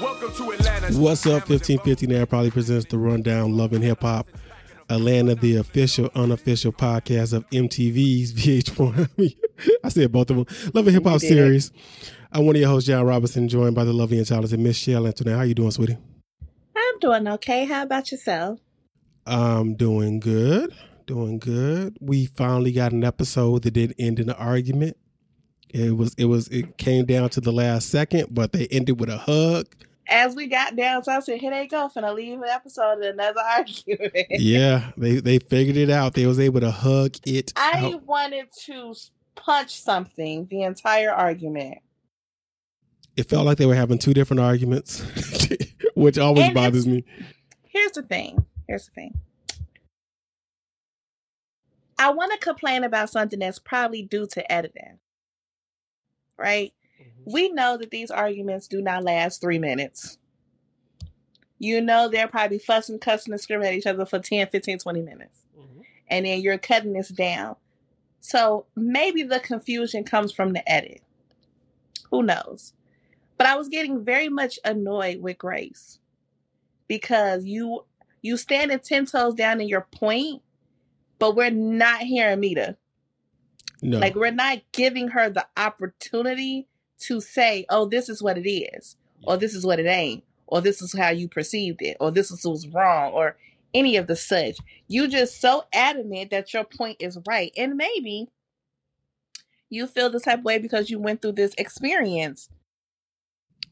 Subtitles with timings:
[0.00, 0.98] Welcome to Atlanta.
[0.98, 4.28] What's up, 1550 now probably presents the Rundown Love and Hip Hop.
[4.90, 9.36] Atlanta, the official, unofficial podcast of MTV's VH1.
[9.84, 10.46] I said both of them.
[10.72, 11.72] Love and Hip Hop series.
[12.32, 15.06] I'm one of your hosts, John Robinson, joined by the lovely and talented Miss Shell
[15.06, 15.34] Antoinette.
[15.34, 15.98] How are you doing, sweetie?
[16.76, 17.64] I'm doing okay.
[17.64, 18.60] How about yourself?
[19.26, 20.74] I'm doing good.
[21.06, 21.96] Doing good.
[22.00, 24.96] We finally got an episode that didn't end in an argument.
[25.70, 29.10] It was it was it came down to the last second, but they ended with
[29.10, 29.66] a hug.
[30.10, 33.10] As we got down, so I said, "Here they go, finna leave an episode in
[33.10, 36.14] another argument." Yeah, they they figured it out.
[36.14, 38.02] They was able to hug it I out.
[38.04, 38.94] wanted to
[39.34, 41.78] punch something the entire argument.
[43.16, 45.04] It felt like they were having two different arguments,
[45.94, 47.04] which always And bothers me.
[47.64, 48.46] Here's the thing.
[48.66, 49.20] Here's the thing.
[51.98, 55.00] I want to complain about something that's probably due to editing.
[56.38, 56.72] Right?
[57.00, 57.32] Mm-hmm.
[57.32, 60.18] We know that these arguments do not last three minutes.
[61.58, 65.02] You know they're probably fussing, cussing, and screaming at each other for 10, 15, 20
[65.02, 65.40] minutes.
[65.58, 65.80] Mm-hmm.
[66.08, 67.56] And then you're cutting this down.
[68.20, 71.02] So maybe the confusion comes from the edit.
[72.10, 72.72] Who knows?
[73.36, 75.98] But I was getting very much annoyed with Grace
[76.88, 77.84] because you
[78.20, 80.42] you standing ten toes down in your point,
[81.18, 82.76] but we're not hearing Mita.
[83.82, 86.66] No, Like we're not giving her the opportunity
[87.00, 90.60] to say, "Oh, this is what it is," or "This is what it ain't," or
[90.60, 93.36] "This is how you perceived it," or "This is what's wrong," or
[93.74, 94.56] any of the such.
[94.88, 98.28] You just so adamant that your point is right, and maybe
[99.70, 102.48] you feel this type of way because you went through this experience.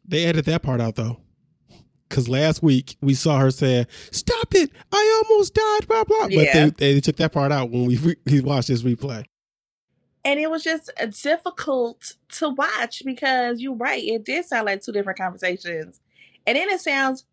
[0.07, 1.19] they edited that part out though.
[2.09, 4.71] Because last week we saw her say, "Stop it!
[4.93, 6.29] I almost died." Blah blah.
[6.29, 9.25] But they, they took that part out when we re- we watched this replay.
[10.27, 14.83] And it was just uh, difficult to watch because you're right it did sound like
[14.83, 16.01] two different conversations
[16.47, 17.25] and then it sounds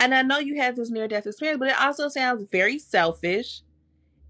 [0.00, 3.62] and i know you had this near death experience but it also sounds very selfish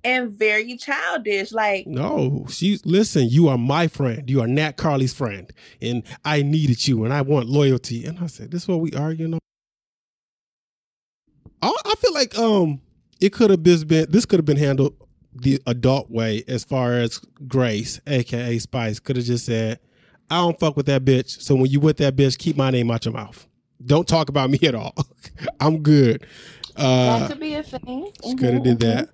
[0.05, 3.29] and very childish like No, she's listen.
[3.29, 4.29] You are my friend.
[4.29, 5.49] You are Nat Carly's friend,
[5.81, 8.05] and I needed you, and I want loyalty.
[8.05, 9.39] And I said, "This is what we arguing on."
[11.63, 12.81] I, I feel like um,
[13.21, 14.97] it could have been this could have been handled
[15.35, 19.81] the adult way as far as Grace, aka Spice, could have just said,
[20.31, 22.91] "I don't fuck with that bitch." So when you with that bitch, keep my name
[22.91, 23.47] out your mouth.
[23.85, 24.95] Don't talk about me at all.
[25.61, 26.27] I'm good.
[26.77, 29.11] Uh, that could be a thing she could have did that.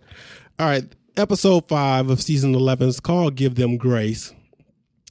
[0.59, 0.85] All right,
[1.17, 4.33] episode five of season eleven is called "Give Them Grace."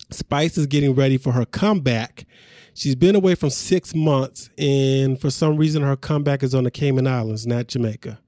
[0.10, 2.26] Spice is getting ready for her comeback.
[2.74, 6.72] She's been away from six months, and for some reason, her comeback is on the
[6.72, 8.20] Cayman Islands, not Jamaica.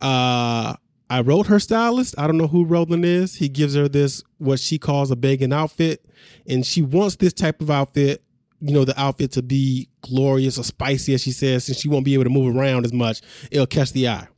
[0.00, 0.74] Uh,
[1.10, 2.14] I wrote her stylist.
[2.16, 3.34] I don't know who Roland is.
[3.34, 6.06] He gives her this what she calls a begging outfit,
[6.48, 8.22] and she wants this type of outfit.
[8.60, 12.04] You know, the outfit to be glorious or spicy, as she says, since she won't
[12.04, 13.22] be able to move around as much.
[13.50, 14.28] It'll catch the eye.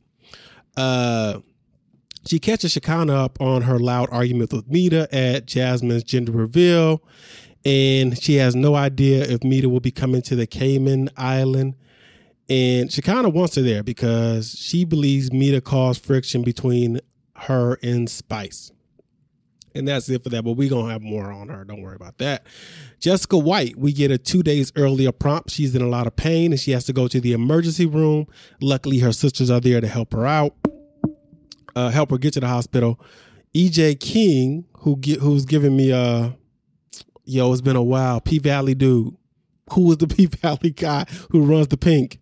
[0.75, 1.39] Uh,
[2.25, 7.03] she catches Shekinah up on her loud argument with Mita at Jasmine's gender reveal,
[7.65, 11.75] and she has no idea if Mita will be coming to the Cayman Island.
[12.49, 16.99] And she kind of wants her there because she believes Mita caused friction between
[17.37, 18.71] her and Spice.
[19.75, 21.65] And that's it for that, but we're going to have more on her.
[21.65, 22.45] Don't worry about that.
[22.99, 25.49] Jessica White, we get a two days earlier prompt.
[25.49, 28.27] She's in a lot of pain and she has to go to the emergency room.
[28.61, 30.55] Luckily, her sisters are there to help her out
[31.75, 32.99] uh, help her get to the hospital.
[33.53, 36.35] EJ King, who get, who's giving me a,
[37.25, 38.19] yo, it's been a while.
[38.21, 39.15] P Valley dude.
[39.73, 42.17] Who was the P Valley guy who runs the Pynk?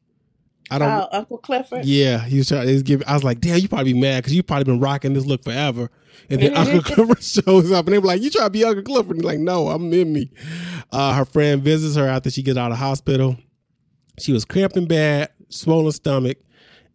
[0.72, 3.04] I don't oh uncle clifford yeah, he was trying to give.
[3.06, 5.44] I was like, damn, you probably be mad because you probably been rocking this look
[5.44, 5.90] forever.
[6.30, 8.84] And then Uncle Clifford shows up, and they were like, "You try to be Uncle
[8.84, 10.32] Clifford?" And he's like, "No, I'm in me."
[10.92, 13.38] Uh, her friend visits her after she gets out of hospital.
[14.20, 16.38] She was cramping bad, swollen stomach,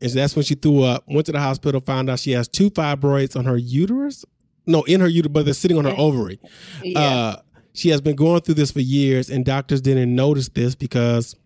[0.01, 1.05] and that's when she threw up.
[1.09, 4.25] Went to the hospital, found out she has two fibroids on her uterus.
[4.67, 6.41] No, in her uterus, but they're sitting on her ovary.
[6.83, 7.37] yeah Uh,
[7.73, 11.37] she has been going through this for years, and doctors didn't notice this because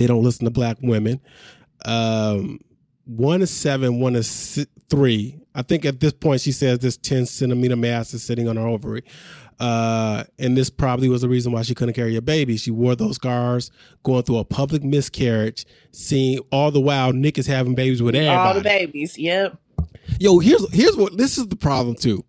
[0.00, 1.20] they don't listen to black women.
[1.84, 2.58] Um,
[3.04, 5.38] one is seven, one is si- three.
[5.54, 8.66] I think at this point she says this 10 centimeter mass is sitting on her
[8.66, 9.04] ovary.
[9.58, 12.56] Uh, and this probably was the reason why she couldn't carry a baby.
[12.56, 13.70] She wore those scars,
[14.04, 18.38] going through a public miscarriage, seeing all the while Nick is having babies with everybody.
[18.48, 19.58] all the babies yep
[20.18, 22.24] Yo, here's here's what this is the problem too.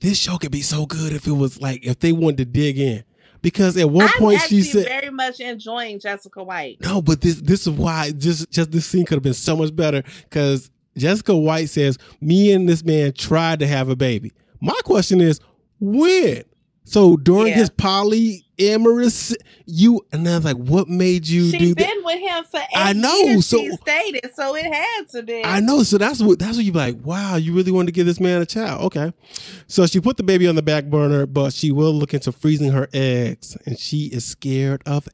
[0.00, 2.78] This show could be so good if it was like if they wanted to dig
[2.78, 3.04] in.
[3.52, 7.40] Because at one i'm point she said very much enjoying jessica white no, but this
[7.40, 10.02] this is why just just this scene could have been so much better.
[10.24, 15.20] Because Jessica White says, "Me and this man tried to have a baby." My question
[15.20, 15.40] is,
[15.80, 16.42] when?
[16.88, 17.56] So during Yeah.
[17.56, 19.34] his polyamorous,
[19.66, 22.02] you and I was like, what made you She's do been that?
[22.02, 23.46] with him for eight I know, years.
[23.46, 25.44] so- she stated, so it had to be.
[25.44, 25.82] I know.
[25.82, 26.96] So that's what that's what you be like.
[27.04, 28.84] Wow, you really wanted to give this man a child.
[28.86, 29.12] Okay.
[29.66, 32.70] So she put the baby on the back burner, but she will look into freezing
[32.72, 35.08] her eggs, and she is scared of.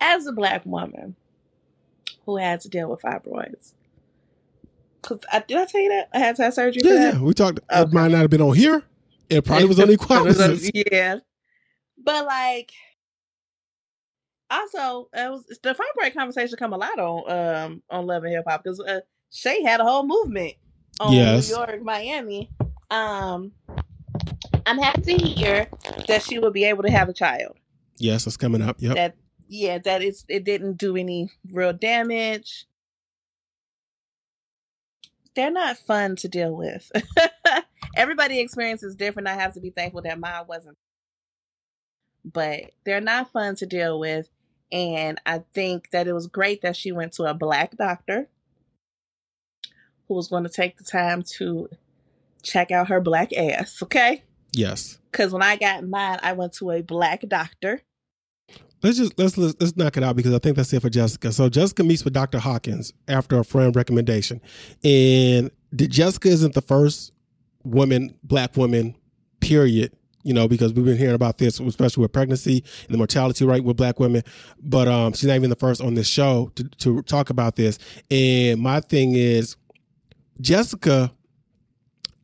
[0.00, 1.16] As a black woman
[2.26, 3.72] who had to deal with fibroids,
[5.00, 6.82] because I, uh, did I tell you that I had to have surgery?
[6.82, 7.14] for Yeah, that?
[7.14, 7.20] yeah.
[7.20, 7.58] We talked.
[7.70, 8.84] It might not have been on here.
[9.28, 10.70] It probably was on equalities.
[10.74, 11.18] yeah.
[12.02, 12.72] But like,
[14.50, 18.44] also, it was the fibroid conversation come a lot on um on Love and Hip
[18.46, 20.54] Hop because uh, Shay had a whole movement
[21.00, 21.48] on Yes.
[21.48, 22.50] New York, Miami.
[22.90, 23.52] Um,
[24.66, 25.68] I'm happy to hear
[26.08, 27.56] that she will be able to have a child.
[27.98, 28.76] Yes, it's coming up.
[28.78, 28.94] Yep.
[28.94, 29.14] That
[29.48, 32.66] yeah, that it's it didn't do any real damage.
[35.34, 36.90] They're not fun to deal with.
[37.94, 39.28] Everybody experience is different.
[39.28, 40.76] I have to be thankful that mine wasn't.
[42.24, 44.28] But they're not fun to deal with.
[44.70, 48.28] And I think that it was great that she went to a black doctor
[50.08, 51.68] who was going to take the time to
[52.42, 54.22] check out her black ass, okay?
[54.52, 54.98] Yes.
[55.10, 57.82] Because when I got mine, I went to a black doctor.
[58.82, 61.30] Let's just let's, let's let's knock it out because I think that's it for Jessica.
[61.30, 62.40] So Jessica meets with Dr.
[62.40, 64.40] Hawkins after a friend recommendation,
[64.82, 67.12] and Jessica isn't the first
[67.64, 68.96] woman, black women,
[69.40, 69.92] period.
[70.24, 73.64] You know, because we've been hearing about this, especially with pregnancy and the mortality rate
[73.64, 74.22] with black women.
[74.60, 77.76] But um, she's not even the first on this show to, to talk about this.
[78.08, 79.56] And my thing is,
[80.40, 81.12] Jessica,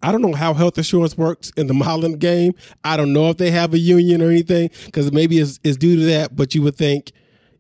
[0.03, 2.55] I don't know how health insurance works in the modeling game.
[2.85, 5.97] I don't know if they have a union or anything because maybe it's, it's due
[5.97, 6.37] to that.
[6.37, 7.13] But you would think,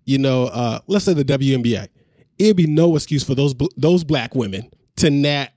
[0.04, 1.88] you know, uh, let's say the WNBA,
[2.38, 5.50] it'd be no excuse for those those black women to not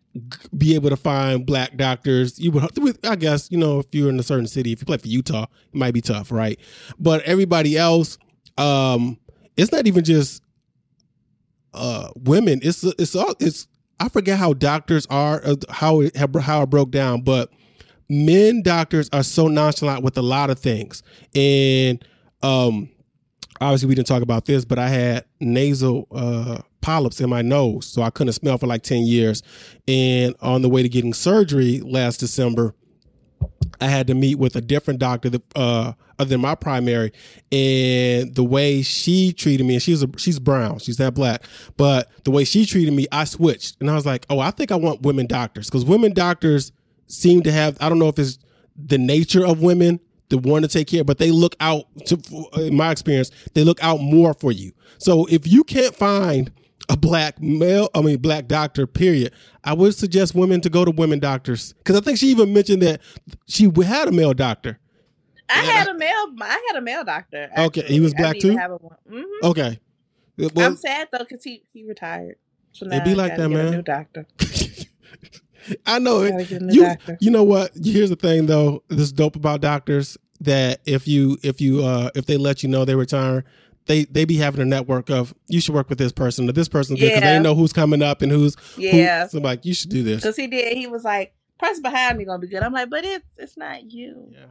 [0.58, 2.40] be able to find black doctors.
[2.40, 4.98] You would, I guess, you know, if you're in a certain city, if you play
[4.98, 6.60] for Utah, it might be tough, right?
[7.00, 8.18] But everybody else,
[8.58, 9.18] um,
[9.58, 10.44] it's not even just
[11.74, 12.60] uh women.
[12.64, 13.68] It's it's all it's
[14.00, 16.02] I forget how doctors are, uh, how
[16.42, 17.50] how it broke down, but
[18.10, 21.04] men doctors are so nonchalant with a lot of things,
[21.36, 22.04] and
[22.42, 22.90] um,
[23.62, 27.86] obviously we didn't talk about this, but I had nasal uh polyps in my nose,
[27.86, 29.44] so I couldn't smell for like ten years,
[29.88, 32.74] and on the way to getting surgery last December.
[33.80, 37.12] I had to meet with a different doctor, uh, other than my primary,
[37.52, 41.44] and the way she treated me, and she's a, she's brown, she's not black,
[41.78, 44.72] but the way she treated me, I switched, and I was like, oh, I think
[44.72, 46.72] I want women doctors because women doctors
[47.08, 48.38] seem to have, I don't know if it's
[48.76, 50.00] the nature of women
[50.30, 52.22] that want to take care, but they look out to,
[52.58, 54.72] in my experience, they look out more for you.
[55.00, 56.52] So if you can't find
[56.92, 59.32] a black male, I mean black doctor, period.
[59.64, 62.82] I would suggest women to go to women doctors because I think she even mentioned
[62.82, 63.00] that
[63.48, 64.78] she had a male doctor.
[65.50, 66.28] I had a male.
[66.42, 67.50] I had a male doctor.
[67.58, 68.58] Okay, he was black too?
[68.58, 68.98] have a one.
[69.10, 69.24] Mhm.
[69.44, 69.80] Okay,
[70.38, 72.36] well, I'm sad though because he he retired.
[72.74, 73.68] So now It be like that, man.
[73.68, 74.26] A new doctor.
[75.86, 76.32] I know it.
[76.32, 77.18] Gotta get a new You, doctor.
[77.22, 77.72] you know what?
[77.82, 78.84] Here's the thing though.
[78.90, 82.70] This is dope about doctors that if you if you uh if they let you
[82.70, 83.46] know they retire,
[83.88, 86.70] they they be having a network of you should work with this person or this
[86.70, 87.20] person because Yeah.
[87.38, 90.22] they know who's coming up and who's who- Yeah, so like you should do this.
[90.22, 90.78] because he did.
[90.78, 93.92] He was like, "Person behind me gonna be good." I'm like, "But it's it's not
[93.92, 94.46] you." Yeah.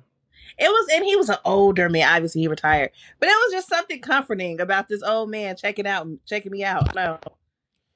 [0.59, 2.12] It was, and he was an older man.
[2.12, 6.07] Obviously, he retired, but it was just something comforting about this old man checking out,
[6.26, 6.95] checking me out.
[6.95, 7.19] No,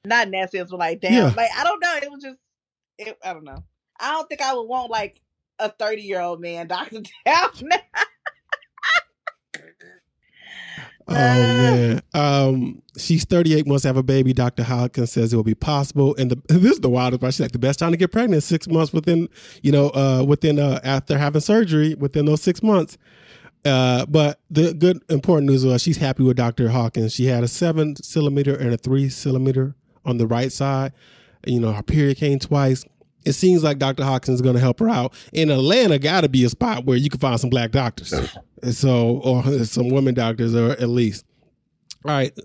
[0.05, 1.33] not sense, but like, damn, Yeah.
[1.35, 1.95] like I don't know.
[2.01, 2.37] It was just,
[2.97, 3.63] it, I don't know.
[3.99, 5.21] I don't think I would want like
[5.59, 7.49] a 30 year old man Doctor Down.
[11.07, 12.01] Oh man.
[12.13, 14.33] Um, she's 38, wants to have a baby.
[14.33, 14.63] Dr.
[14.63, 16.15] Hawkins says it will be possible.
[16.17, 17.33] And the this is the wildest part.
[17.33, 19.29] She's like the best time to get pregnant is six months within,
[19.61, 22.97] you know, uh within uh after having surgery, within those six months.
[23.63, 26.69] Uh, but the good important news was she's happy with Dr.
[26.69, 27.13] Hawkins.
[27.13, 30.93] She had a seven centimeter and a three centimeter on the right side.
[31.47, 32.85] You know, her period came twice.
[33.25, 34.03] It seems like Dr.
[34.03, 35.13] Hawkins is going to help her out.
[35.33, 38.13] In Atlanta, got to be a spot where you can find some black doctors.
[38.71, 41.25] So, or some women doctors, or at least.
[42.05, 42.37] All right.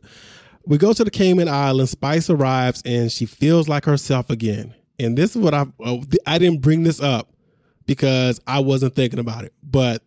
[0.66, 1.92] We go to the Cayman Islands.
[1.92, 4.74] Spice arrives and she feels like herself again.
[4.98, 7.32] And this is what I oh, I didn't bring this up
[7.86, 9.54] because I wasn't thinking about it.
[9.62, 10.02] But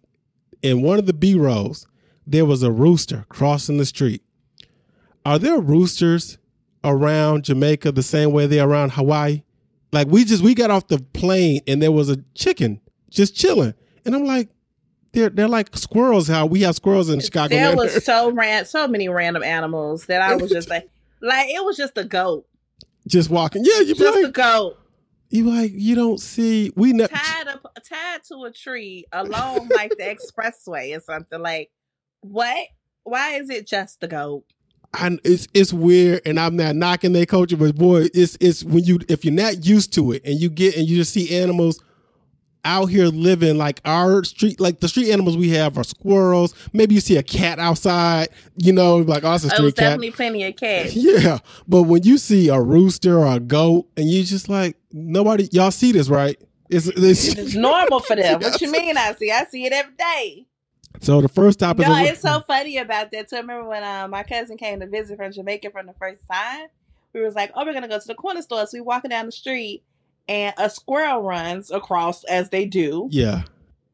[0.61, 1.87] in one of the B rolls,
[2.25, 4.23] there was a rooster crossing the street.
[5.25, 6.37] Are there roosters
[6.83, 9.43] around Jamaica the same way they're around Hawaii?
[9.93, 12.81] Like we just we got off the plane and there was a chicken
[13.11, 14.49] just chilling, and I'm like,
[15.13, 16.27] they're they're like squirrels.
[16.27, 17.55] How we have squirrels in Chicago.
[17.55, 20.89] there was so ran, so many random animals that I was just like,
[21.21, 22.47] like it was just a goat,
[23.07, 23.63] just walking.
[23.63, 24.79] Yeah, you just a goat.
[25.29, 29.91] You like you don't see we ne- tied up tied to a tree along like
[29.91, 31.39] the expressway or something.
[31.39, 31.71] Like
[32.21, 32.67] what?
[33.03, 34.45] Why is it just the goat?
[34.93, 38.83] I, it's it's weird, and I'm not knocking their culture, but boy, it's it's when
[38.83, 41.81] you if you're not used to it, and you get and you just see animals
[42.65, 46.53] out here living like our street, like the street animals we have are squirrels.
[46.71, 49.73] Maybe you see a cat outside, you know, like oh, it's a oh, street was
[49.73, 49.81] cat.
[49.83, 50.95] definitely plenty of cats.
[51.03, 55.49] Yeah, but when you see a rooster or a goat, and you just like nobody,
[55.51, 56.39] y'all see this right?
[56.69, 58.39] It's, it's, It's normal for them.
[58.41, 58.97] What you mean?
[58.97, 59.31] I see.
[59.31, 60.47] I see it every day.
[60.99, 63.35] So the first stop is No, a- it's so funny about that too.
[63.37, 66.67] I remember when uh, my cousin came to visit from Jamaica for the first time.
[67.13, 69.25] We was like, "Oh, we're gonna go to the corner store." So we walking down
[69.27, 69.83] the street,
[70.27, 73.43] and a squirrel runs across as they do, yeah.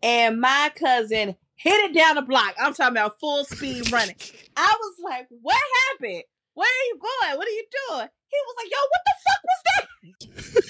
[0.03, 2.53] and my cousin hit it down the block.
[2.57, 4.15] I'm talking about full speed running.
[4.55, 5.57] I was like, "What
[5.91, 6.23] happened?
[6.53, 7.37] Where are you going?
[7.37, 10.65] What are you doing?" He was like, "Yo, what the fuck was that?"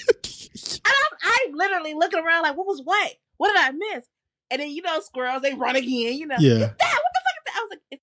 [0.82, 3.12] And I'm, I'm literally looking around like, "What was what?
[3.36, 4.06] What did I miss?"
[4.50, 6.14] And then you know, squirrels they run again.
[6.14, 6.58] You know, Yeah.
[6.58, 7.54] "Dad, what the fuck is that?
[7.56, 8.02] I was like, "It's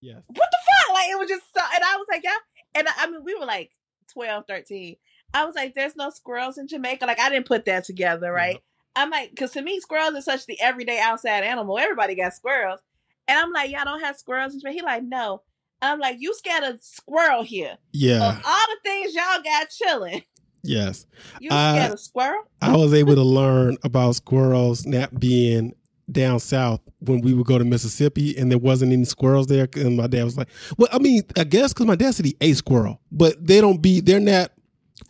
[0.00, 0.22] Yes.
[0.26, 0.94] what the fuck?
[0.94, 2.36] Like it was just so, and I was like, yeah.
[2.74, 3.70] And I, I mean, we were like
[4.12, 4.96] 12, 13.
[5.34, 7.06] I was like, there's no squirrels in Jamaica.
[7.06, 8.58] Like I didn't put that together, right?
[8.96, 11.78] I'm like, because to me, squirrels is such the everyday outside animal.
[11.78, 12.80] Everybody got squirrels,
[13.28, 14.78] and I'm like, y'all don't have squirrels in Jamaica.
[14.80, 15.42] He like, no.
[15.84, 17.76] I'm like, you scared of squirrel here.
[17.92, 18.28] Yeah.
[18.28, 20.22] Of all the things y'all got chilling,
[20.62, 21.06] Yes.
[21.40, 22.42] you Uh, scared of squirrel?
[22.60, 25.74] I was able to learn about squirrels not being
[26.10, 29.68] down south when we would go to Mississippi and there wasn't any squirrels there.
[29.76, 32.36] And my dad was like, well, I mean, I guess because my dad said he
[32.40, 34.52] ate squirrel, but they don't be, they're not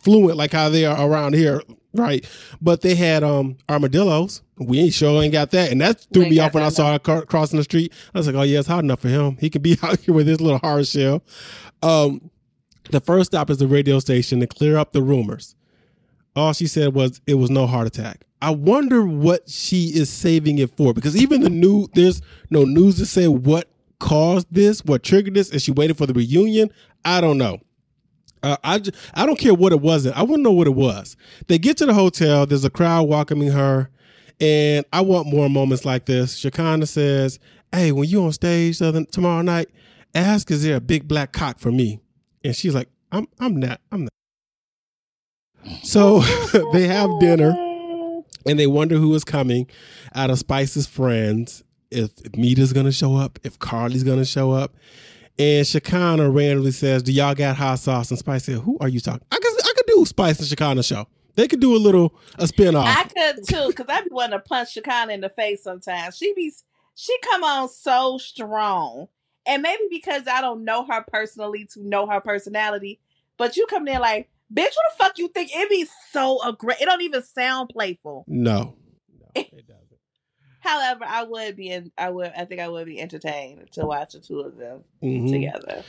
[0.01, 1.61] fluent like how they are around here.
[1.95, 2.25] Right.
[2.59, 4.41] But they had um armadillos.
[4.57, 5.71] We ain't sure ain't got that.
[5.71, 7.93] And that threw me off when I saw car- crossing the street.
[8.15, 9.37] I was like, oh, yeah, it's hot enough for him.
[9.39, 11.21] He could be out here with his little hard shell.
[11.83, 12.31] Um,
[12.89, 15.55] the first stop is the radio station to clear up the rumors.
[16.35, 18.25] All she said was it was no heart attack.
[18.41, 22.97] I wonder what she is saving it for because even the new there's no news
[22.97, 25.49] to say what caused this, what triggered this.
[25.51, 26.69] Is she waiting for the reunion?
[27.05, 27.59] I don't know.
[28.43, 28.81] Uh, I
[29.13, 30.17] I don't care what it wasn't.
[30.17, 31.15] I to know what it was.
[31.47, 32.45] They get to the hotel.
[32.45, 33.89] There's a crowd welcoming her,
[34.41, 36.37] and I want more moments like this.
[36.37, 37.39] Shakana says,
[37.71, 39.69] "Hey, when you on stage tomorrow night,
[40.13, 42.01] ask is there a big black cock for me?"
[42.43, 44.13] And she's like, "I'm I'm not I'm not."
[45.83, 46.19] So
[46.73, 47.55] they have dinner
[48.45, 49.67] and they wonder who is coming
[50.13, 51.63] out of Spice's friends.
[51.91, 54.75] If, if Mita's gonna show up, if Carly's gonna show up,
[55.37, 58.99] and Shekinah randomly says, "Do y'all got hot sauce?" And Spice said, "Who are you
[58.99, 61.07] talking?" I could I could do Spice and Shekinah show.
[61.35, 62.87] They could do a little a spin off.
[62.87, 66.17] I could too, because I be wanting to punch Shekinah in the face sometimes.
[66.17, 66.51] She be
[66.95, 69.07] she come on so strong.
[69.45, 72.99] And maybe because I don't know her personally to know her personality,
[73.37, 75.49] but you come there like, bitch, what the fuck you think?
[75.53, 76.81] It be so aggressive.
[76.81, 78.23] It don't even sound playful.
[78.27, 78.75] No,
[79.19, 79.83] no, it doesn't.
[80.61, 84.13] However, I would be in, I would I think I would be entertained to watch
[84.13, 85.29] the two of them Mhm.
[85.29, 85.83] together.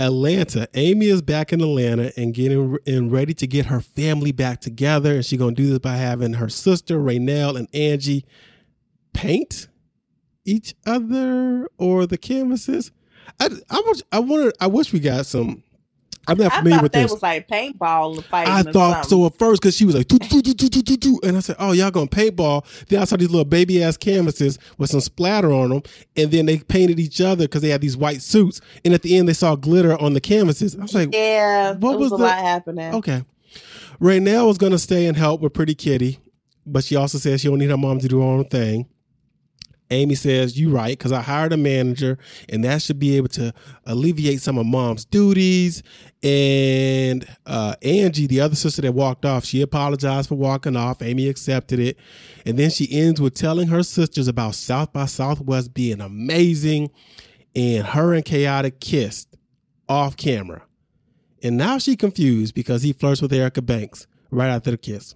[0.00, 0.68] Atlanta.
[0.74, 5.14] Amy is back in Atlanta and getting and ready to get her family back together.
[5.16, 8.24] And she's gonna do this by having her sister Raynell and Angie
[9.12, 9.68] paint
[10.48, 12.90] each other or the canvases.
[13.40, 15.62] I I wish I wanted I wish we got some.
[16.26, 17.10] I'm not I familiar with that this.
[17.12, 18.52] was like paintball fighting.
[18.52, 19.08] I thought something.
[19.08, 21.20] so at first because she was like, doo, doo, doo, doo, doo, doo, doo.
[21.22, 24.58] and I said, "Oh, y'all gonna paintball?" Then I saw these little baby ass canvases
[24.76, 25.82] with some splatter on them,
[26.16, 29.16] and then they painted each other because they had these white suits, and at the
[29.16, 30.76] end they saw glitter on the canvases.
[30.76, 32.94] I was like, Yeah, What was, was a the- lot happening.
[32.96, 33.22] "Okay."
[34.00, 36.18] Raynell was gonna stay and help with Pretty Kitty,
[36.66, 38.86] but she also said she don't need her mom to do her own thing.
[39.90, 42.18] Amy says, You right, because I hired a manager
[42.48, 43.52] and that should be able to
[43.86, 45.82] alleviate some of mom's duties.
[46.22, 51.02] And uh, Angie, the other sister that walked off, she apologized for walking off.
[51.02, 51.98] Amy accepted it.
[52.44, 56.90] And then she ends with telling her sisters about South by Southwest being amazing.
[57.54, 59.36] And her and Chaotic kissed
[59.88, 60.62] off camera.
[61.42, 65.14] And now she confused because he flirts with Erica Banks right after the kiss.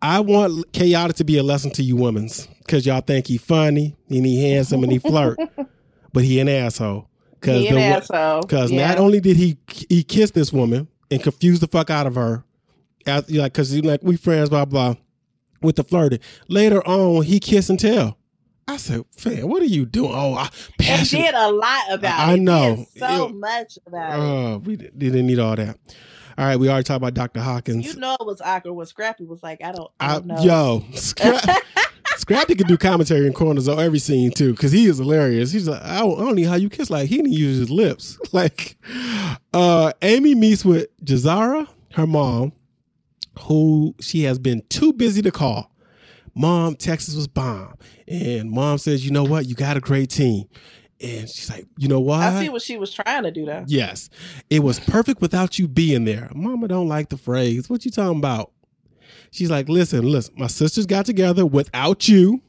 [0.00, 3.96] I want Chaotic to be a lesson to you women's because y'all think he funny
[4.08, 5.38] and he handsome and he flirt,
[6.12, 7.08] but he an asshole.
[7.40, 8.42] Because He an asshole.
[8.42, 8.88] because Yeah.
[8.88, 12.44] not only did he he kiss this woman and confuse the fuck out of her,
[13.06, 14.94] as, like because like we friends blah blah,
[15.62, 16.20] with the flirting.
[16.48, 18.16] Later on, he kiss and tell.
[18.68, 21.22] I said, "Fam, what are you doing?" Oh, I, passion.
[21.22, 22.40] did a lot about I it.
[22.40, 22.76] know.
[22.94, 23.34] Did so Ew.
[23.34, 24.22] much about it.
[24.22, 25.76] Oh, we didn't need all that.
[26.38, 27.40] All right, we already talked about Dr.
[27.40, 27.84] Hawkins.
[27.84, 30.40] You know it was awkward when Scrappy was like, I don't, I I, don't know.
[30.40, 31.56] yo, Scra-
[32.16, 35.50] Scrappy could do commentary in corners on every scene too, because he is hilarious.
[35.50, 37.70] He's like, I don't, I don't know how you kiss like he didn't use his
[37.70, 38.18] lips.
[38.32, 38.76] Like,
[39.52, 42.52] uh, Amy meets with Jazara, her mom,
[43.40, 45.72] who she has been too busy to call.
[46.36, 47.74] Mom, Texas was bomb.
[48.06, 49.46] And mom says, you know what?
[49.46, 50.44] You got a great team.
[51.00, 52.20] And she's like, you know what?
[52.20, 53.64] I see what she was trying to do though.
[53.68, 54.10] Yes.
[54.50, 56.28] It was perfect without you being there.
[56.34, 57.70] Mama don't like the phrase.
[57.70, 58.50] What you talking about?
[59.30, 62.42] She's like, listen, listen, my sisters got together without you.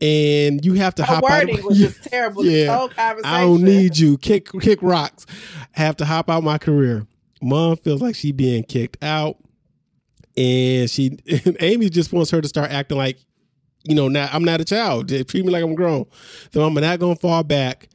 [0.00, 1.64] And you have to Her hop wording out.
[1.64, 2.42] was just terrible.
[2.42, 3.34] This whole conversation.
[3.34, 4.18] I don't need you.
[4.18, 5.24] Kick kick rocks.
[5.76, 7.06] I have to hop out my career.
[7.40, 9.36] Mom feels like she being kicked out.
[10.36, 13.18] And she and Amy just wants her to start acting like,
[13.84, 15.08] you know, now I'm not a child.
[15.08, 16.06] They treat me like I'm grown.
[16.52, 17.88] So I'm not gonna fall back.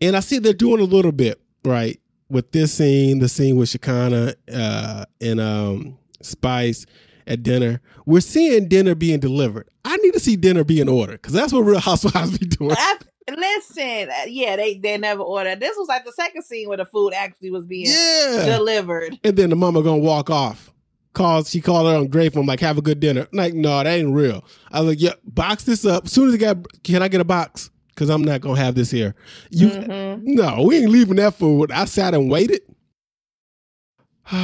[0.00, 1.98] And I see they're doing a little bit, right?
[2.28, 6.86] With this scene, the scene with Shekinah uh and um Spice
[7.26, 7.80] at dinner.
[8.06, 9.68] We're seeing dinner being delivered.
[9.84, 12.74] I need to see dinner being ordered because that's what Real Housewives be doing.
[12.76, 12.96] I,
[13.30, 15.60] listen, yeah, they they never ordered.
[15.60, 18.44] This was like the second scene where the food actually was being Yeah.
[18.56, 19.18] delivered.
[19.24, 20.72] And then the mama gonna walk off.
[21.14, 22.40] Calls she called her ungrateful.
[22.42, 23.22] I'm like, have a good dinner.
[23.32, 24.44] I'm like, no, that ain't real.
[24.72, 26.04] I was like, yeah, box this up.
[26.06, 27.70] As soon as I got can I get a box?
[27.96, 29.14] Cause I'm not gonna have this here.
[29.50, 30.22] You Mhm.
[30.24, 31.70] no, we ain't leaving that food.
[31.70, 32.62] I sat and waited.
[34.32, 34.38] All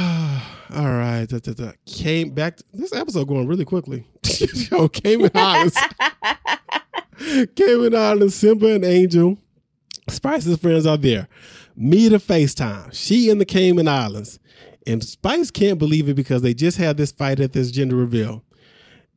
[0.69, 1.25] right.
[1.27, 1.71] Da, da, da.
[1.85, 4.05] Came back to, this episode going really quickly.
[4.71, 5.77] Yo, Cayman Islands.
[7.55, 9.37] Cayman Islands, Simba and Angel.
[10.09, 11.27] Spice's friends are there.
[11.75, 12.93] Meet a FaceTime.
[12.93, 14.39] She in the Cayman Islands.
[14.87, 18.43] And Spice can't believe it because they just had this fight at this gender reveal.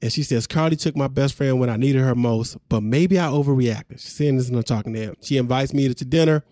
[0.03, 3.19] And she says, Carly took my best friend when I needed her most, but maybe
[3.19, 3.93] I overreacted.
[3.93, 5.17] She's saying this and I'm talking to him.
[5.23, 6.45] She invites Mita to dinner,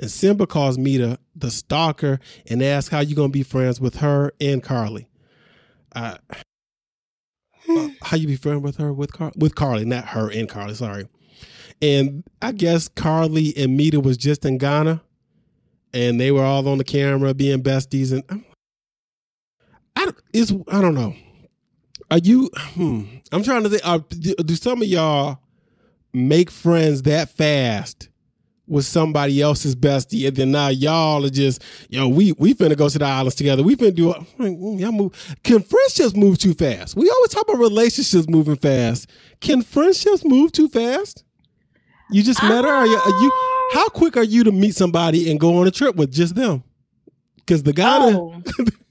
[0.00, 2.18] and Simba calls Mita the stalker
[2.50, 5.08] and asks how you gonna be friends with her and Carly.
[5.94, 6.16] Uh,
[7.68, 10.74] uh, how you be friends with her with Car- with Carly, not her and Carly.
[10.74, 11.06] Sorry.
[11.80, 15.02] And I guess Carly and Mita was just in Ghana,
[15.92, 18.10] and they were all on the camera being besties.
[18.10, 18.44] And I'm-
[19.96, 21.14] I don't, I don't know.
[22.10, 22.50] Are you?
[22.54, 23.86] Hmm, I'm trying to think.
[23.86, 25.38] Are, do, do some of y'all
[26.12, 28.08] make friends that fast
[28.68, 32.06] with somebody else's bestie, and then now y'all are just yo.
[32.08, 33.62] We we finna go to the islands together.
[33.62, 34.12] We finna do.
[34.38, 35.36] Mm, Y'all move.
[35.42, 36.94] Can friendships move too fast?
[36.96, 39.10] We always talk about relationships moving fast.
[39.40, 41.24] Can friendships move too fast?
[42.12, 42.70] You just met her.
[42.70, 43.32] Are you, are you?
[43.72, 46.62] How quick are you to meet somebody and go on a trip with just them?
[47.36, 48.42] Because the Ghana, Oh,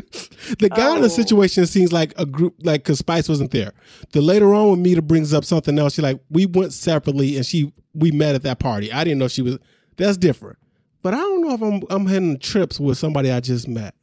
[0.58, 0.96] the guy Oh.
[0.96, 1.08] In the oh.
[1.08, 3.72] situation seems like a group, like because Spice wasn't there.
[4.12, 7.44] The later on when Mita brings up something else, she like we went separately and
[7.44, 8.92] she we met at that party.
[8.92, 9.58] I didn't know she was.
[9.96, 10.58] That's different.
[11.02, 13.94] But I don't know if I'm I'm heading trips with somebody I just met.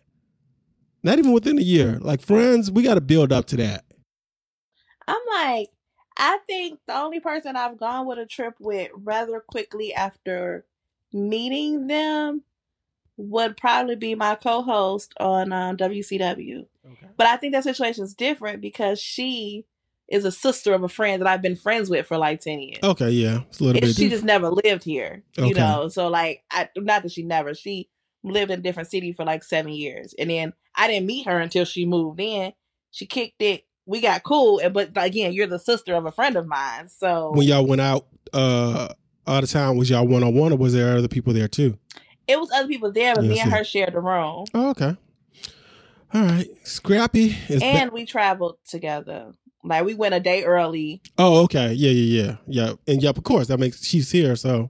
[1.03, 1.99] Not even within a year.
[2.01, 3.86] Like friends, we got to build up to that.
[5.08, 5.69] I'm like,
[6.17, 10.65] I think the only person I've gone with a trip with rather quickly after
[11.13, 12.43] meeting them
[13.17, 16.65] would probably be my co-host on um, WCW.
[16.86, 17.08] Okay.
[17.17, 19.65] But I think that situation is different because she
[20.08, 22.80] is a sister of a friend that I've been friends with for like ten years.
[22.84, 23.10] Okay.
[23.10, 23.41] Yeah.
[23.49, 23.95] It's a little And bit.
[23.95, 24.12] she different.
[24.12, 25.54] just never lived here, you Okay.
[25.54, 25.88] know.
[25.88, 27.54] So like, I not that she never.
[27.56, 27.89] She
[28.23, 31.39] lived in a different city for like seven years, and then I didn't meet her
[31.39, 32.54] until she moved in.
[32.91, 33.65] She kicked it.
[33.88, 37.32] We got cool, and but again, you're the sister of a friend of mine, so
[37.34, 38.89] when y'all went out uh
[39.28, 41.78] all the time, was y'all one on one or was there other people there too?
[42.27, 44.95] It was other people there, but Yeah, me and her shared the room, Oh, okay.
[46.13, 46.47] All right.
[46.63, 49.33] Scrappy is ba- and we traveled together.
[49.63, 51.01] Like we went a day early.
[51.17, 51.73] Oh, okay.
[51.73, 52.35] Yeah, yeah, yeah.
[52.47, 52.73] Yeah.
[52.88, 54.69] And yeah, of course, that makes she's here, so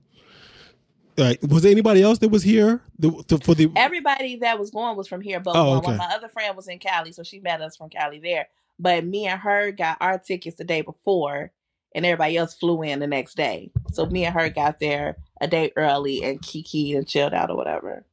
[1.17, 3.71] like, Was there anybody else that was here the, the, for the?
[3.75, 5.97] Everybody that was going was from here, but Oh, one- okay.
[5.97, 8.47] my other friend was in Cali, so she met us from Cali there.
[8.79, 11.51] But me and her got our tickets the day before,
[11.95, 13.71] and everybody else flew in the next day.
[13.93, 17.55] So me and her got there a day early and kiki and chilled out or
[17.58, 18.05] whatever.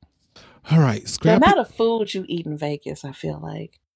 [0.70, 1.44] All right, The Scrappy.
[1.44, 3.78] amount of food you eat in Vegas, I feel like.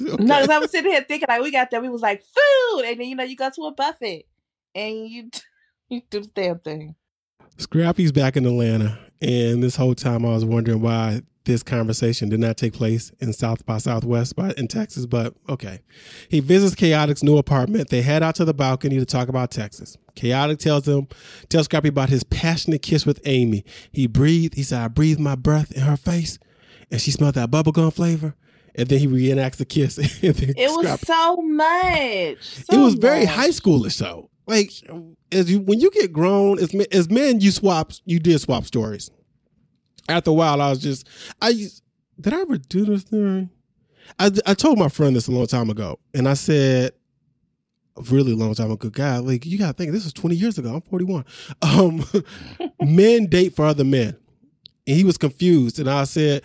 [0.00, 0.22] Okay.
[0.24, 2.82] No, because I was sitting here thinking like we got there, we was like food,
[2.84, 4.26] and then you know you go to a buffet
[4.74, 5.30] and you
[5.88, 6.94] you do the damn thing.
[7.58, 12.38] Scrappy's back in Atlanta, and this whole time I was wondering why this conversation did
[12.40, 15.06] not take place in South by Southwest, but in Texas.
[15.06, 15.80] But okay,
[16.28, 17.88] he visits Chaotic's new apartment.
[17.88, 19.96] They head out to the balcony to talk about Texas.
[20.14, 21.08] Chaotic tells him,
[21.48, 23.64] tells Scrappy about his passionate kiss with Amy.
[23.92, 24.54] He breathed.
[24.54, 26.38] He said, "I breathed my breath in her face,
[26.90, 28.34] and she smelled that bubblegum flavor."
[28.78, 29.98] And then he reenacts the kiss.
[30.22, 32.58] It was Scrappy- so much.
[32.58, 33.34] it so was very much.
[33.34, 34.28] high schoolish though.
[34.46, 34.70] Like
[35.32, 37.92] as you when you get grown as men, as men, you swap.
[38.04, 39.10] You did swap stories.
[40.08, 41.08] After a while, I was just
[41.40, 41.82] I used-
[42.20, 43.50] did I ever do this thing?
[44.18, 46.92] I I told my friend this a long time ago, and I said
[47.96, 48.88] a really long time ago.
[48.90, 50.74] God, like you gotta think this was twenty years ago.
[50.74, 51.24] I'm 41.
[51.62, 52.04] Um,
[52.80, 54.16] men date for other men,
[54.86, 56.42] and he was confused, and I said.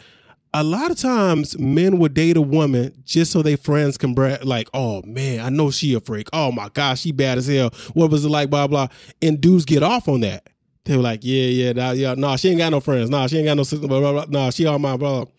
[0.54, 4.44] a lot of times men would date a woman just so their friends can brag,
[4.44, 6.28] like, oh man, I know she a freak.
[6.34, 7.70] Oh my gosh, she bad as hell.
[7.94, 8.50] What was it like?
[8.50, 8.88] Blah blah.
[9.22, 10.50] And dudes get off on that.
[10.86, 13.10] They were like, yeah, yeah, nah, yeah, nah, she ain't got no friends.
[13.10, 13.88] Nah, she ain't got no sister.
[13.88, 14.26] Blah, blah, blah.
[14.28, 15.30] Nah, she all my brother.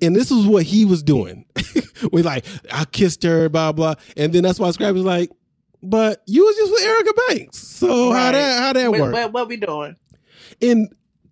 [0.00, 1.44] And this is what he was doing.
[2.12, 3.94] we like, I kissed her, blah blah.
[4.16, 5.30] And then that's why Scrappy's like,
[5.82, 7.58] but you was just with Erica Banks.
[7.58, 8.20] So right.
[8.20, 9.12] how that how that work?
[9.12, 9.96] What, what we doing?
[10.62, 10.88] And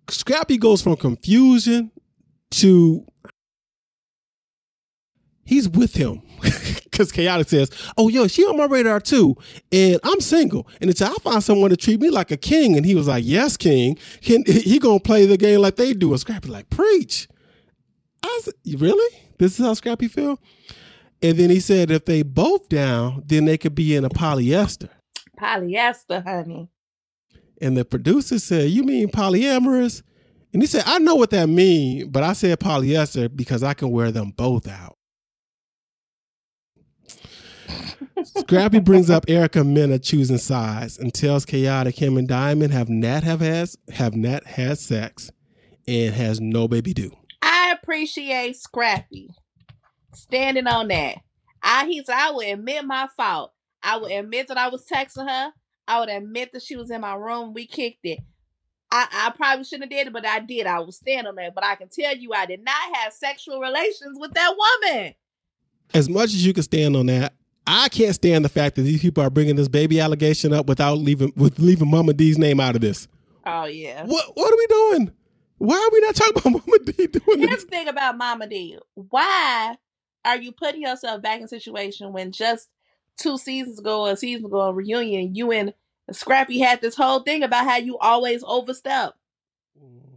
[0.09, 1.91] Scrappy goes from confusion
[2.51, 3.05] to
[5.43, 6.21] he's with him
[6.83, 9.35] because chaotic says oh yo she on my radar too
[9.71, 10.67] and i'm single.
[10.81, 13.23] And it's i find someone to treat me like a king and he was like
[13.25, 13.97] yes king.
[14.19, 17.27] He, he gonna play the game like they do and scrappy like preach.
[18.23, 19.17] I said really?
[19.37, 20.39] This is how scrappy feel?
[21.21, 24.89] And then he said if they both down then they could be in a polyester.
[25.39, 26.69] Polyester honey.
[27.61, 30.03] And the producer said you mean polyamorous?
[30.53, 33.91] And he said, I know what that means, but I said polyester because I can
[33.91, 34.97] wear them both out.
[38.35, 43.23] Scrappy brings up Erica Mena choosing sides and tells Chaotic him and Diamond have not
[43.23, 45.31] have has have not had sex
[45.87, 47.11] and has no baby due.
[47.41, 49.29] I appreciate Scrappy
[50.13, 51.17] standing on that.
[51.63, 53.53] I he said I would admit my fault.
[53.81, 55.51] I would admit that I was texting her.
[55.87, 57.53] I would admit that she was in my room.
[57.53, 58.19] We kicked it.
[58.91, 60.65] I, I probably shouldn't have did it, but I did.
[60.65, 61.55] I was standing on that.
[61.55, 65.13] But I can tell you, I did not have sexual relations with that woman.
[65.93, 67.33] As much as you can stand on that,
[67.67, 70.97] I can't stand the fact that these people are bringing this baby allegation up without
[70.97, 73.07] leaving with leaving Mama D's name out of this.
[73.45, 74.05] Oh yeah.
[74.05, 75.11] What What are we doing?
[75.59, 77.63] Why are we not talking about Mama D doing Here's this?
[77.63, 78.77] the thing about Mama D.
[78.93, 79.75] Why
[80.25, 82.69] are you putting yourself back in a situation when just
[83.17, 85.73] two seasons ago, a season ago, a reunion, you and
[86.11, 89.15] Scrappy had this whole thing about how you always overstep.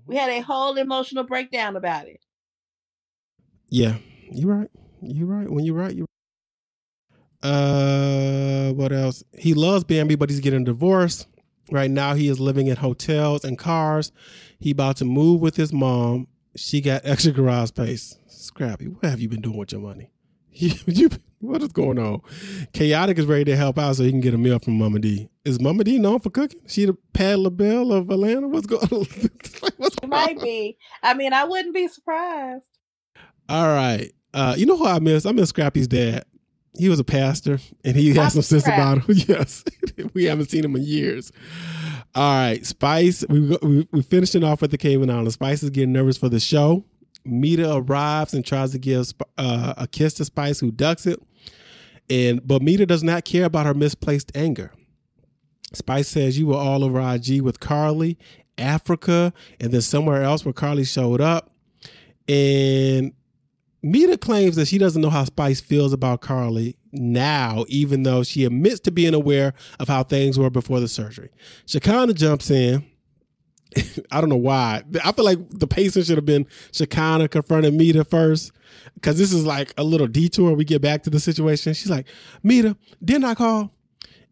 [0.06, 2.20] We had a whole emotional breakdown about it.
[3.68, 3.96] Yeah,
[4.32, 4.70] you're right.
[5.02, 5.48] You're right.
[5.48, 6.06] When you're right, you're
[7.42, 9.24] uh, what else?
[9.38, 11.26] He loves Bambi, but he's getting divorced.
[11.70, 14.12] Right now, he is living in hotels and cars.
[14.58, 16.26] He about to move with his mom.
[16.56, 18.18] She got extra garage space.
[18.26, 20.10] Scrappy, what have you been doing with your money?
[20.52, 22.20] You, you, what is going on?
[22.74, 25.30] Chaotic is ready to help out so he can get a meal from Mama D.
[25.44, 26.60] Is Mama D known for cooking?
[26.66, 28.48] She the Patti LaBelle of Atlanta?
[28.48, 29.06] What's going on?
[29.78, 30.44] What's going Might on?
[30.44, 30.76] be.
[31.04, 32.66] I mean, I wouldn't be surprised.
[33.48, 34.10] All right.
[34.34, 35.24] Uh, you know who I miss?
[35.24, 36.24] I miss Scrappy's dad
[36.80, 39.04] he was a pastor and he has some sense about him.
[39.28, 39.64] yes,
[40.14, 41.30] we haven't seen him in years.
[42.14, 43.24] All right, Spice.
[43.28, 45.34] We we, we finishing off with the Cayman Islands.
[45.34, 46.84] Spice is getting nervous for the show.
[47.24, 51.20] Mita arrives and tries to give uh, a kiss to Spice, who ducks it.
[52.08, 54.72] And but Mita does not care about her misplaced anger.
[55.72, 58.18] Spice says you were all over IG with Carly,
[58.58, 61.52] Africa, and then somewhere else where Carly showed up.
[62.26, 63.12] And
[63.82, 68.44] Mita claims that she doesn't know how Spice feels about Carly now, even though she
[68.44, 71.30] admits to being aware of how things were before the surgery.
[71.66, 72.84] Shekinah jumps in.
[74.10, 74.82] I don't know why.
[75.04, 78.52] I feel like the pacing should have been Shekinah confronting Mita first,
[78.94, 80.54] because this is like a little detour.
[80.54, 81.72] We get back to the situation.
[81.72, 82.06] She's like,
[82.42, 83.72] Mita, didn't I call?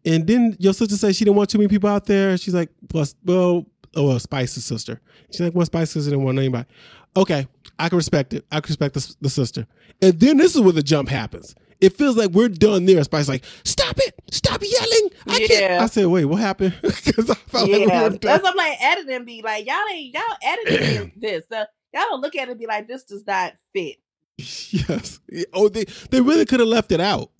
[0.05, 2.37] And then your sister said she didn't want too many people out there.
[2.37, 5.01] She's like, well, well, oh, well, Spice's sister.
[5.31, 6.67] She's like, well, sister didn't want anybody.
[7.15, 7.47] Okay,
[7.77, 8.45] I can respect it.
[8.51, 9.67] I can respect the, the sister.
[10.01, 11.55] And then this is where the jump happens.
[11.81, 13.03] It feels like we're done there.
[13.03, 15.09] Spice's like, stop it, stop yelling.
[15.27, 15.47] I yeah.
[15.47, 15.83] can't.
[15.83, 16.75] I said, wait, what happened?
[16.81, 17.77] Because I felt yeah.
[17.77, 18.19] like we were done.
[18.21, 21.45] That's I'm like editing and be like, y'all ain't y'all editing this.
[21.51, 23.97] Uh, y'all don't look at it and be like, this does not fit.
[24.71, 25.19] Yes.
[25.53, 27.31] Oh, they they really could have left it out.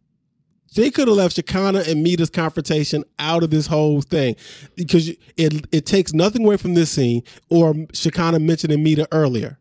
[0.75, 4.35] They could have left Shekinah and Mita's confrontation out of this whole thing
[4.75, 9.59] because it it takes nothing away from this scene or Shekinah mentioning Mita earlier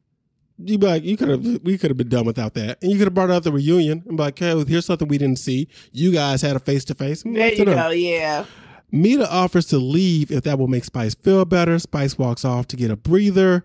[0.58, 2.98] you be like, you could have, we could have been done without that, and you
[2.98, 5.68] could have brought out the reunion and be like, hey, here's something we didn't see.
[5.92, 7.22] You guys had a face to face.
[7.22, 8.44] There you go, yeah.
[8.90, 11.78] Mita offers to leave if that will make Spice feel better.
[11.78, 13.64] Spice walks off to get a breather.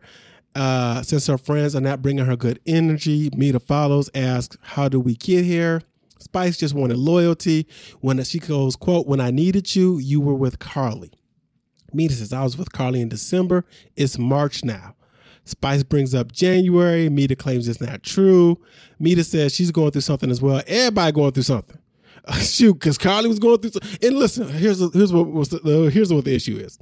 [0.56, 5.00] Uh, since her friends are not bringing her good energy, Mita follows, asks, "How do
[5.00, 5.82] we get here?"
[6.24, 7.68] Spice just wanted loyalty.
[8.02, 11.12] When she goes, "quote When I needed you, you were with Carly."
[11.94, 13.66] Mita says, "I was with Carly in December.
[13.96, 14.96] It's March now."
[15.46, 17.10] Spice brings up January.
[17.10, 18.58] Mita claims it's not true.
[19.00, 20.62] Mita says she's going through something as well.
[20.68, 21.78] Everybody going through something.
[22.40, 23.72] shoot, because Carly was going through.
[23.72, 24.08] Something.
[24.08, 26.80] And listen, here's here's what the, here's what the issue is.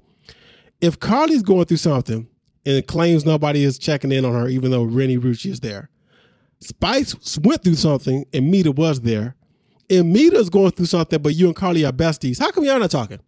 [0.80, 2.27] If Carly's going through something
[2.65, 5.89] and claims nobody is checking in on her, even though Renni Rucci is there,
[6.62, 9.36] Spice went through something and Mita was there,
[9.89, 12.39] and Mita's going through something, but you and Carly are besties.
[12.39, 13.19] How come y'all not talking?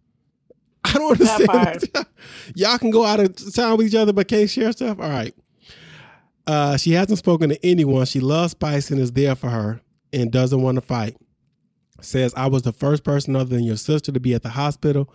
[0.84, 1.88] I don't understand.
[2.54, 5.00] Y'all can go out of town with each other, but can't share stuff.
[5.00, 5.34] All right.
[6.46, 8.04] Uh, she hasn't spoken to anyone.
[8.04, 9.80] She loves Spice and is there for her
[10.12, 11.16] and doesn't want to fight.
[12.02, 15.12] Says I was the first person other than your sister to be at the hospital.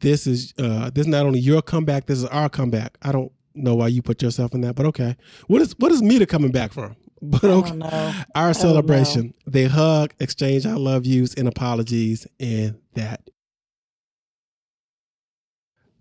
[0.00, 2.04] This is uh, this is not only your comeback.
[2.06, 2.98] This is our comeback.
[3.00, 5.16] I don't know why you put yourself in that, but okay.
[5.46, 6.94] What is what is Mita coming back from?
[7.22, 9.32] But okay, our celebration.
[9.46, 13.30] They hug, exchange I love yous and apologies, and that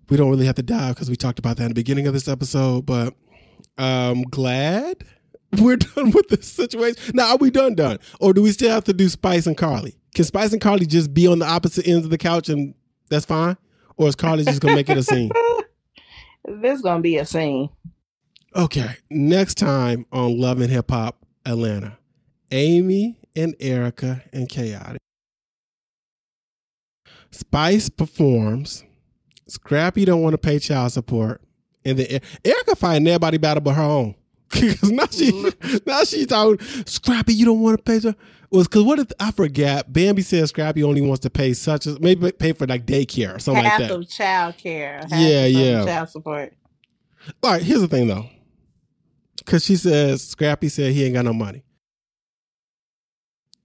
[0.09, 2.13] we don't really have to dive because we talked about that in the beginning of
[2.13, 3.13] this episode, but
[3.77, 5.03] I'm glad
[5.59, 7.15] we're done with this situation.
[7.15, 7.99] Now, are we done done?
[8.19, 9.95] Or do we still have to do Spice and Carly?
[10.13, 12.73] Can Spice and Carly just be on the opposite ends of the couch and
[13.09, 13.57] that's fine?
[13.97, 15.31] Or is Carly just gonna make it a scene?
[16.47, 17.69] This gonna be a scene.
[18.55, 18.95] Okay.
[19.09, 21.97] Next time on Love and Hip Hop Atlanta.
[22.51, 25.01] Amy and Erica and Chaotic.
[27.31, 28.83] Spice performs
[29.47, 31.41] Scrappy don't want to pay child support,
[31.83, 34.15] and then Erica fighting everybody battle but her own.
[34.49, 35.31] Because now she
[35.85, 37.99] now she's talking Scrappy, you don't want to pay.
[37.99, 38.15] Child.
[38.51, 39.91] Was because what if I forget?
[39.91, 43.39] Bambi says Scrappy only wants to pay such as maybe pay for like daycare or
[43.39, 43.99] something half like that.
[43.99, 44.99] of child care.
[45.09, 45.83] Half yeah, yeah.
[45.83, 46.53] Child support.
[47.43, 48.29] All right, here's the thing though.
[49.37, 51.63] Because she says Scrappy said he ain't got no money.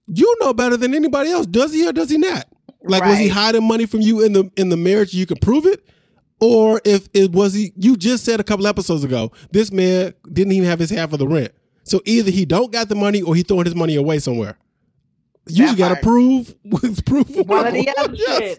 [0.07, 2.45] You know better than anybody else, does he or does he not?
[2.83, 3.09] Like, right.
[3.09, 5.13] was he hiding money from you in the in the marriage?
[5.13, 5.85] You can prove it,
[6.39, 7.71] or if it was he.
[7.75, 11.19] You just said a couple episodes ago, this man didn't even have his half of
[11.19, 11.53] the rent.
[11.83, 14.57] So either he don't got the money or he throwing his money away somewhere.
[15.47, 17.29] You got to prove with proof.
[17.29, 18.57] One of the other yes.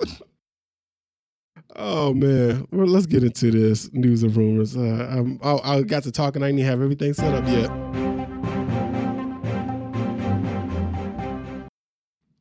[1.75, 4.77] Oh man, well, let's get into this news and rumors.
[4.77, 7.71] Uh, I, I got to talk and I didn't have everything set up yet.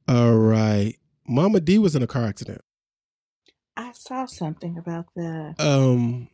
[0.10, 0.96] All right.
[1.26, 2.62] Mama D was in a car accident.
[3.78, 5.56] I saw something about that.
[5.60, 6.28] Um,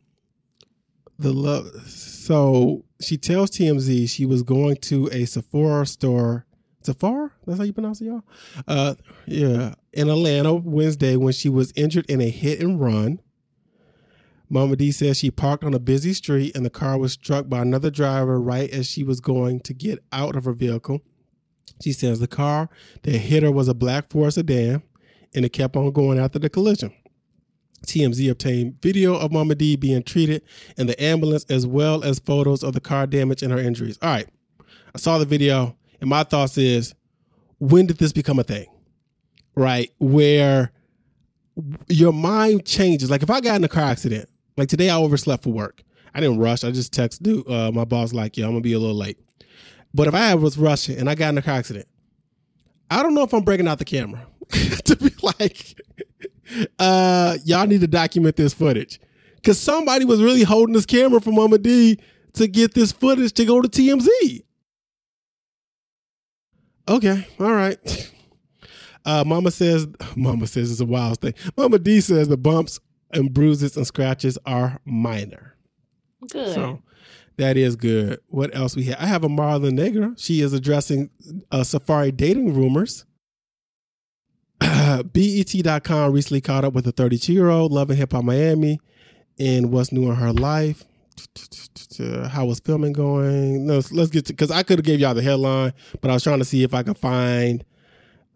[1.18, 1.68] the love.
[1.88, 6.46] So she tells TMZ she was going to a Sephora store.
[6.88, 7.30] Sephora?
[7.46, 8.22] That's how you pronounce it, y'all.
[8.66, 8.94] Uh,
[9.26, 13.20] yeah, in Atlanta Wednesday when she was injured in a hit and run.
[14.48, 17.60] Mama D says she parked on a busy street and the car was struck by
[17.60, 21.02] another driver right as she was going to get out of her vehicle.
[21.82, 22.70] She says the car
[23.02, 24.82] that hit her was a black Ford sedan
[25.34, 26.94] and it kept on going after the collision.
[27.86, 30.42] TMZ obtained video of Mama D being treated
[30.78, 33.98] in the ambulance as well as photos of the car damage and her injuries.
[34.00, 34.28] All right.
[34.94, 36.94] I saw the video and my thoughts is
[37.58, 38.66] when did this become a thing?
[39.54, 39.92] Right?
[39.98, 40.72] Where
[41.88, 43.10] your mind changes.
[43.10, 45.82] Like if I got in a car accident, like today I overslept for work.
[46.14, 46.64] I didn't rush.
[46.64, 49.18] I just text dude, uh, my boss like, yeah, I'm gonna be a little late.
[49.94, 51.86] But if I was rushing and I got in a car accident,
[52.90, 54.26] I don't know if I'm breaking out the camera
[54.84, 55.80] to be like,
[56.78, 59.00] uh, y'all need to document this footage.
[59.44, 61.98] Cause somebody was really holding this camera for Mama D
[62.34, 64.42] to get this footage to go to TMZ.
[66.88, 67.78] Okay, all right.
[69.04, 71.34] Uh, Mama says, Mama says it's a wild thing.
[71.56, 72.80] Mama D says the bumps
[73.12, 75.54] and bruises and scratches are minor.
[76.30, 76.54] Good.
[76.54, 76.82] So
[77.36, 78.20] that is good.
[78.28, 78.98] What else we have?
[78.98, 80.14] I have Amara La Negra.
[80.16, 81.10] She is addressing
[81.50, 83.04] uh, Safaree dating rumors.
[84.60, 88.80] BET.com recently caught up with a 32 year old loving hip hop Miami
[89.38, 90.84] and what's new in her life.
[92.28, 93.66] How was filming going?
[93.66, 96.22] No, let's get to because I could have gave y'all the headline, but I was
[96.22, 97.64] trying to see if I could find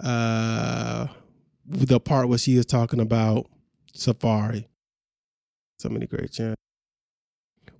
[0.00, 1.06] uh
[1.66, 3.46] the part where she is talking about
[3.94, 4.66] Safaree.
[5.78, 6.56] So many great chants.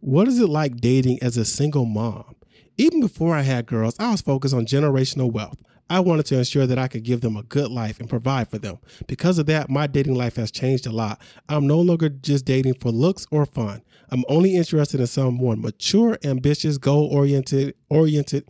[0.01, 2.35] What is it like dating as a single mom?
[2.77, 5.59] Even before I had girls, I was focused on generational wealth.
[5.93, 8.57] I wanted to ensure that I could give them a good life and provide for
[8.57, 8.79] them.
[9.07, 11.21] Because of that, my dating life has changed a lot.
[11.51, 13.83] I'm no longer just dating for looks or fun.
[14.09, 18.49] I'm only interested in someone mature, ambitious, goal-oriented, oriented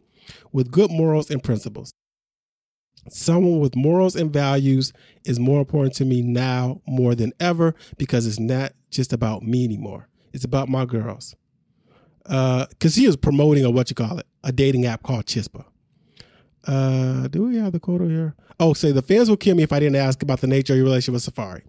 [0.53, 1.93] with good morals and principles.
[3.09, 4.93] Someone with morals and values
[5.25, 9.65] is more important to me now more than ever because it's not just about me
[9.65, 10.09] anymore.
[10.33, 11.35] It's about my girls
[12.23, 15.65] because uh, he is promoting a what you call it a dating app called Chispa.
[16.66, 18.35] Uh, do we have the quote here?
[18.61, 20.77] Oh, say the fans will kill me if I didn't ask about the nature of
[20.77, 21.62] your relationship with Safaree.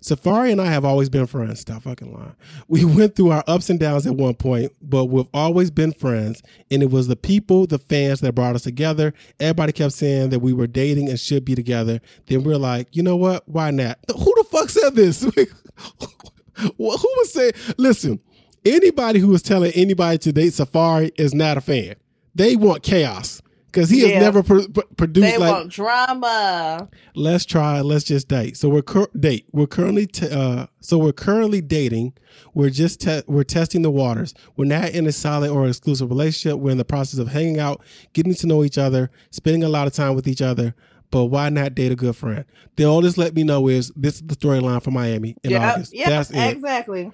[0.00, 1.60] Safaree and I have always been friends.
[1.60, 2.36] Stop fucking lying.
[2.68, 6.42] We went through our ups and downs at one point, but we've always been friends.
[6.70, 9.14] And it was the people, the fans that brought us together.
[9.40, 12.00] Everybody kept saying that we were dating and should be together.
[12.26, 13.48] Then we are like, you know what?
[13.48, 13.98] Why not?
[14.12, 15.22] Who the fuck said this?
[16.56, 18.20] Who was saying, listen,
[18.66, 21.94] Anybody who is telling anybody to date Safaree is not a fan.
[22.34, 23.40] They want chaos.
[23.66, 24.08] Because he Yeah.
[24.14, 26.88] has never pro- pro- produced They like want drama.
[26.88, 27.82] let's try let's They like want drama.
[27.84, 32.14] let's just date so we're cur- date we're currently t- uh so we're currently dating
[32.54, 36.58] we're just te- we're testing the waters we're not in a solid or exclusive relationship
[36.58, 39.86] we're in the process of hanging out getting to know each other spending a lot
[39.86, 40.74] of time with each other
[41.10, 42.44] but why not date a good friend
[42.76, 45.72] they all just let me know is this is the storyline for miami in Yeah,
[45.72, 47.10] august yeah, that's it exactly.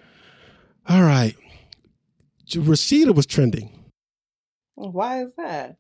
[0.88, 1.34] all right
[2.50, 3.70] rashida was trending
[4.74, 5.76] Why is that?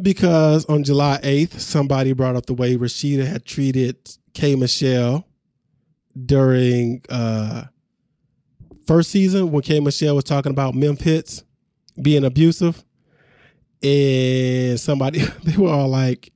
[0.00, 3.96] Because on July 8th, somebody brought up the way Rasheeda had treated
[4.34, 4.54] K.
[4.54, 5.26] Michelle
[6.26, 7.64] during uh
[8.86, 9.80] first season when K.
[9.80, 11.42] Michelle was talking about Memphitz
[12.00, 12.84] being abusive.
[13.82, 16.32] And somebody they were all like,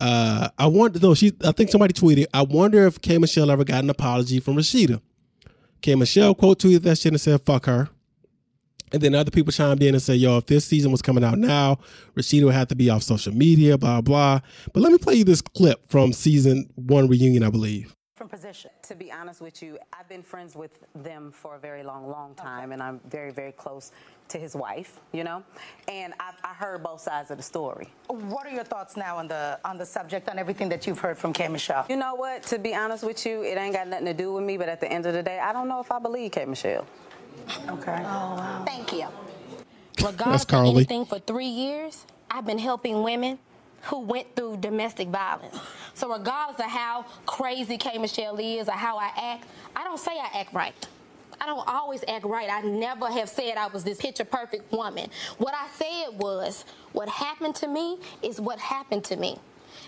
[0.00, 3.18] uh, I wonder no, she I think somebody tweeted, I wonder if K.
[3.18, 5.00] Michelle ever got an apology from Rasheeda.
[5.82, 5.94] K.
[5.94, 7.88] Michelle quote tweeted that shit and said, fuck her.
[8.94, 11.36] And then other people chimed in and said, yo, if this season was coming out
[11.36, 11.78] now,
[12.14, 14.38] Rasheeda would have to be off social media, blah, blah.
[14.72, 17.96] But let me play you this clip from season one reunion, I believe.
[18.14, 18.70] From position.
[18.84, 22.36] To be honest with you, I've been friends with them for a very long, long
[22.36, 23.90] time, and I'm very, very close
[24.28, 25.42] to his wife, you know?
[25.88, 27.88] And I, I heard both sides of the story.
[28.06, 31.18] What are your thoughts now on the on the subject, on everything that you've heard
[31.18, 31.48] from K.
[31.48, 31.84] Michelle?
[31.88, 32.44] You know what?
[32.44, 34.80] To be honest with you, it ain't got nothing to do with me, but at
[34.80, 36.44] the end of the day, I don't know if I believe K.
[36.44, 36.86] Michelle.
[37.68, 37.98] Okay.
[38.00, 38.64] Oh, wow.
[38.66, 39.08] Thank you.
[40.02, 43.38] Regardless of anything for three years, I've been helping women
[43.82, 45.58] who went through domestic violence.
[45.94, 50.12] So regardless of how crazy K Michelle is or how I act, I don't say
[50.12, 50.74] I act right.
[51.40, 52.48] I don't always act right.
[52.50, 55.10] I never have said I was this picture perfect woman.
[55.38, 59.38] What I said was, what happened to me is what happened to me.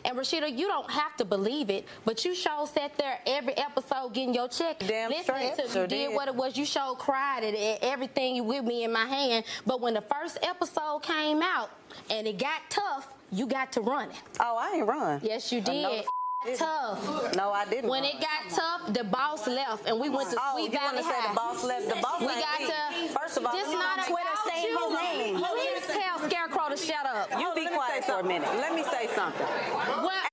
[0.05, 4.15] And Rasheeda, you don't have to believe it, but you sure sat there every episode
[4.15, 4.79] getting your check.
[4.81, 5.67] Damn listening straight.
[5.67, 6.15] to Sure did did.
[6.15, 6.57] what it was.
[6.57, 9.45] You sure cried at at everything you with me in my hand.
[9.67, 11.71] But when the first episode came out
[12.11, 14.17] and it got tough, you got to run it.
[14.41, 15.21] Oh, I ain't run.
[15.23, 16.05] Yes, you did.
[16.47, 16.59] The didn't.
[16.59, 17.37] Tough.
[17.37, 17.91] No, I didn't.
[17.91, 20.95] When it got tough, the boss left and we went to Oh, Sweet you Valley
[20.95, 21.29] want to say High.
[21.29, 21.89] the boss left?
[21.89, 23.19] The boss We got to.
[23.19, 24.79] First of all, this you not on Twitter about saying you.
[24.79, 25.37] his name.
[25.37, 27.31] Please tell Scarecrow to shut up.
[27.39, 28.49] You be quiet for a minute.
[28.57, 29.47] Let me say something.
[29.47, 30.29] What?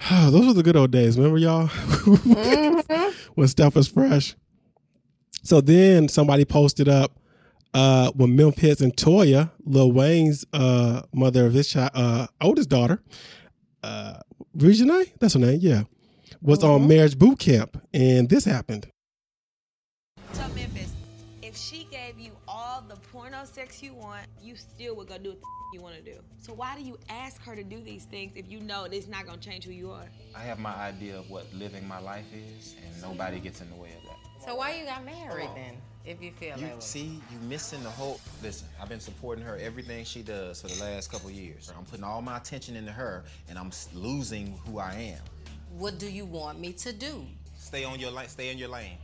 [0.32, 1.16] Those were the good old days.
[1.18, 1.66] Remember, y'all?
[3.34, 4.34] when stuff was fresh.
[5.42, 7.18] So then somebody posted up
[7.74, 13.02] uh, when Memphitz and Toya, Lil Wayne's uh, mother of his child, uh, oldest daughter,
[13.82, 14.20] uh,
[14.58, 15.82] Regina, that's her name, yeah,
[16.40, 16.88] was on uh-huh.
[16.88, 17.80] marriage boot camp.
[17.92, 18.88] And this happened.
[20.32, 20.92] Tell Memphitz,
[21.42, 25.30] if she gave you all the porno sex you want, you still would go do
[25.30, 26.18] what the you want to do.
[26.38, 29.26] So why do you ask her to do these things if you know it's not
[29.26, 30.06] gonna change who you are?
[30.34, 33.76] I have my idea of what living my life is, and nobody gets in the
[33.76, 34.44] way of that.
[34.46, 35.74] So why you got married then?
[36.06, 36.80] If you feel You that way.
[36.80, 38.20] see, you missing the whole.
[38.40, 41.72] Listen, I've been supporting her everything she does for the last couple years.
[41.76, 45.20] I'm putting all my attention into her, and I'm losing who I am.
[45.76, 47.26] What do you want me to do?
[47.58, 48.28] Stay on your lane.
[48.28, 48.98] Stay in your lane.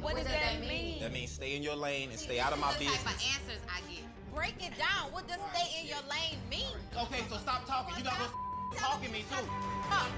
[0.00, 1.00] What, does that mean?
[1.00, 3.02] That means stay in your lane and stay out of my the business.
[3.02, 4.04] type of answers I get.
[4.34, 5.12] Break it down.
[5.12, 6.76] What does stay in your lane mean?
[6.96, 7.96] Okay, so stop talking.
[7.98, 8.32] You not gonna
[8.76, 9.44] talking me too.
[9.92, 10.08] I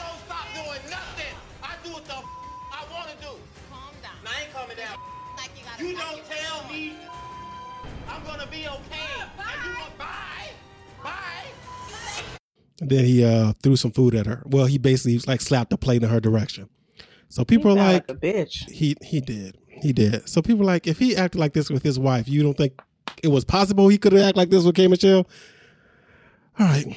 [0.00, 1.34] don't stop doing nothing.
[1.62, 3.32] I do what the I want to do.
[3.70, 4.16] Calm down.
[4.24, 4.96] Now, I ain't coming down.
[5.40, 6.96] Like you gotta You don't tell way me
[8.08, 9.22] I'm gonna be okay.
[9.38, 10.50] And you gonna bye.
[11.02, 11.46] Bye.
[12.78, 14.42] Then he uh, threw some food at her.
[14.46, 16.68] Well, he basically like slapped a plate in her direction.
[17.28, 18.68] So people are Sound like, a bitch.
[18.70, 19.56] he he did.
[19.68, 20.28] He did.
[20.28, 22.80] So people are like, if he acted like this with his wife, you don't think
[23.22, 24.88] it was possible he could have acted like this with K.
[24.88, 25.26] Michelle?
[26.58, 26.96] All right.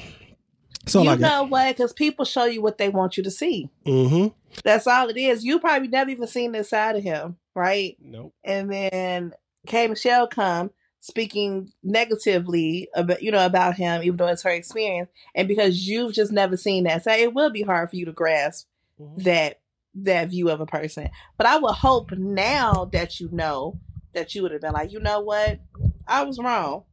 [0.86, 1.76] So you like know what?
[1.76, 3.70] Because people show you what they want you to see.
[3.86, 4.28] Mm-hmm.
[4.62, 5.44] That's all it is.
[5.44, 7.96] You probably never even seen this side of him, right?
[8.00, 8.34] Nope.
[8.44, 9.32] And then
[9.66, 10.70] K Michelle come
[11.00, 16.12] speaking negatively about you know about him, even though it's her experience, and because you've
[16.12, 18.66] just never seen that, so it will be hard for you to grasp
[19.18, 19.60] that
[19.94, 21.10] that view of a person.
[21.36, 23.78] But I would hope now that you know
[24.12, 25.60] that you would have been like, you know what,
[26.06, 26.84] I was wrong.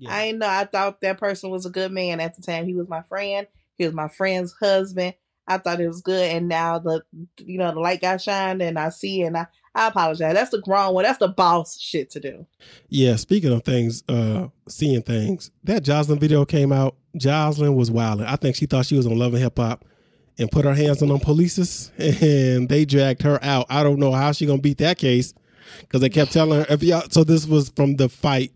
[0.00, 0.14] Yeah.
[0.14, 0.48] I know.
[0.48, 2.66] I thought that person was a good man at the time.
[2.66, 3.46] He was my friend.
[3.76, 5.14] He was my friend's husband.
[5.46, 7.02] I thought it was good, and now the
[7.38, 10.34] you know the light got shined, and I see, and I I apologize.
[10.34, 11.04] That's the grown one.
[11.04, 12.46] That's the boss shit to do.
[12.88, 16.96] Yeah, speaking of things, uh, seeing things, that Joseline video came out.
[17.16, 18.26] Joseline was wilding.
[18.26, 19.84] I think she thought she was on Love and Hip Hop
[20.38, 21.90] and put her hands on them polices
[22.58, 23.66] and they dragged her out.
[23.68, 25.34] I don't know how she gonna beat that case
[25.80, 27.08] because they kept telling her if y'all.
[27.10, 28.52] So this was from the fight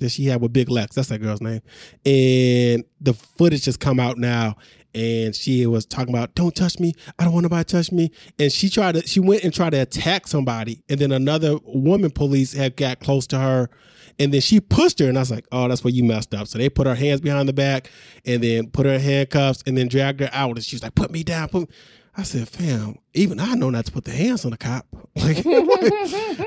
[0.00, 0.96] that she had with Big Lex.
[0.96, 1.60] That's that girl's name.
[2.04, 4.56] And the footage has come out now.
[4.92, 6.94] And she was talking about, don't touch me.
[7.16, 8.10] I don't want nobody to touch me.
[8.40, 10.82] And she tried to, she went and tried to attack somebody.
[10.88, 13.70] And then another woman police had got close to her
[14.18, 16.46] And then she pushed her, and I was like, "Oh, that's where you messed up."
[16.46, 17.90] So they put her hands behind the back,
[18.26, 20.56] and then put her in handcuffs, and then dragged her out.
[20.56, 21.74] And she was like, "Put me down." Put me.
[22.16, 24.86] I said, "Fam, even I know not to put the hands on the cop.
[25.16, 25.38] Like,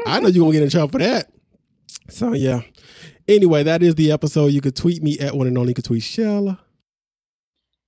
[0.06, 1.32] I know you're gonna get in trouble for that."
[2.10, 2.62] So yeah.
[3.28, 4.48] Anyway, that is the episode.
[4.48, 5.72] You could tweet me at one and only.
[5.72, 6.60] You could tweet Shella.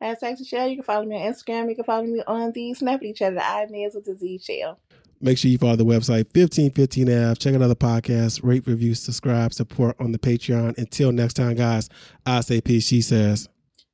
[0.02, 1.70] As Texas Shell, you can follow me on Instagram.
[1.70, 4.40] You can follow me on the Snap at each other, the I with the Z
[4.44, 4.80] Shell.
[5.22, 7.40] Make sure you follow the website 1515F.
[7.40, 10.78] Check out other podcasts, rate, review, subscribe, support on the Patreon.
[10.78, 11.90] Until next time, guys,
[12.26, 12.86] I say peace.
[12.86, 13.48] She says,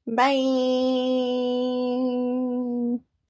[0.08, 0.32] Bye.